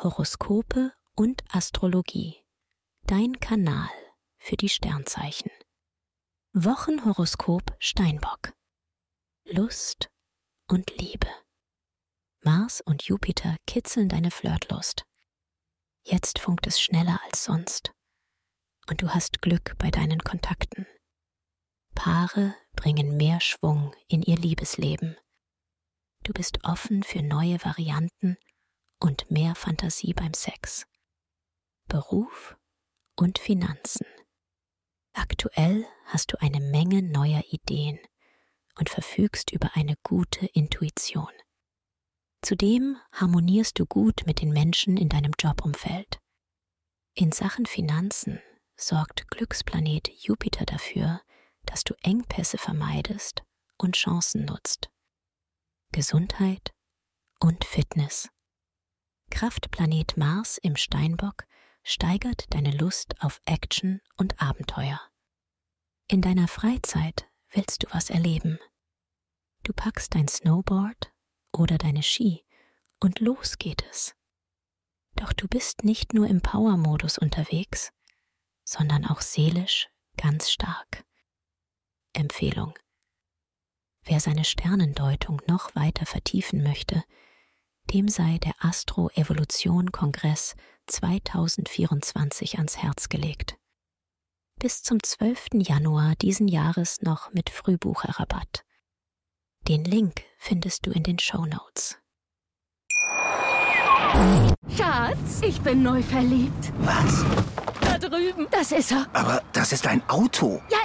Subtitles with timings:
[0.00, 2.44] Horoskope und Astrologie.
[3.08, 3.90] Dein Kanal
[4.38, 5.50] für die Sternzeichen.
[6.52, 8.52] Wochenhoroskop Steinbock.
[9.44, 10.08] Lust
[10.68, 11.26] und Liebe.
[12.44, 15.02] Mars und Jupiter kitzeln deine Flirtlust.
[16.04, 17.90] Jetzt funkt es schneller als sonst.
[18.88, 20.86] Und du hast Glück bei deinen Kontakten.
[21.96, 25.16] Paare bringen mehr Schwung in ihr Liebesleben.
[26.22, 28.36] Du bist offen für neue Varianten
[29.00, 30.86] und mehr Fantasie beim Sex.
[31.86, 32.56] Beruf
[33.16, 34.06] und Finanzen.
[35.14, 37.98] Aktuell hast du eine Menge neuer Ideen
[38.78, 41.32] und verfügst über eine gute Intuition.
[42.42, 46.20] Zudem harmonierst du gut mit den Menschen in deinem Jobumfeld.
[47.14, 48.40] In Sachen Finanzen
[48.76, 51.20] sorgt Glücksplanet Jupiter dafür,
[51.66, 53.42] dass du Engpässe vermeidest
[53.76, 54.88] und Chancen nutzt.
[55.90, 56.72] Gesundheit
[57.40, 58.28] und Fitness.
[59.38, 61.46] Kraftplanet Mars im Steinbock
[61.84, 65.00] steigert deine Lust auf Action und Abenteuer.
[66.08, 68.58] In deiner Freizeit willst du was erleben.
[69.62, 71.12] Du packst dein Snowboard
[71.52, 72.44] oder deine Ski
[72.98, 74.16] und los geht es.
[75.14, 77.92] Doch du bist nicht nur im Power-Modus unterwegs,
[78.64, 81.04] sondern auch seelisch ganz stark.
[82.12, 82.76] Empfehlung.
[84.02, 87.04] Wer seine Sternendeutung noch weiter vertiefen möchte,
[87.88, 90.54] dem sei der Astro-Evolution-Kongress
[90.86, 93.56] 2024 ans Herz gelegt.
[94.58, 95.48] Bis zum 12.
[95.54, 98.64] Januar diesen Jahres noch mit Frühbucherrabatt.
[99.68, 101.98] Den Link findest du in den Show Notes.
[104.76, 106.72] Schatz, ich bin neu verliebt.
[106.80, 107.24] Was?
[107.80, 108.46] Da drüben.
[108.50, 109.06] Das ist er.
[109.12, 110.60] Aber das ist ein Auto.
[110.70, 110.78] Ja,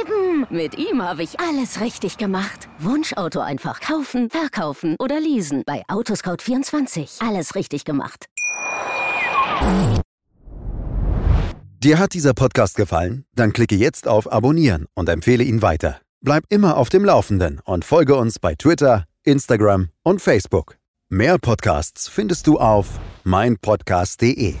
[0.00, 0.46] eben.
[0.50, 2.67] Mit ihm habe ich alles richtig gemacht.
[2.80, 5.62] Wunschauto einfach kaufen, verkaufen oder leasen.
[5.66, 7.26] Bei Autoscout24.
[7.26, 8.26] Alles richtig gemacht.
[11.80, 13.24] Dir hat dieser Podcast gefallen?
[13.34, 16.00] Dann klicke jetzt auf Abonnieren und empfehle ihn weiter.
[16.20, 20.76] Bleib immer auf dem Laufenden und folge uns bei Twitter, Instagram und Facebook.
[21.08, 24.56] Mehr Podcasts findest du auf meinpodcast.de.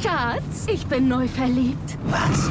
[0.00, 1.98] Schatz, ich bin neu verliebt.
[2.06, 2.50] Was?